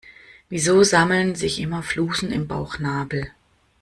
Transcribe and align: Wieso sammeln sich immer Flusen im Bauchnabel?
Wieso 0.49 0.81
sammeln 0.81 1.35
sich 1.35 1.59
immer 1.59 1.83
Flusen 1.83 2.31
im 2.31 2.47
Bauchnabel? 2.47 3.31